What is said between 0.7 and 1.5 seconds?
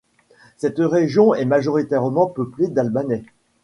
région est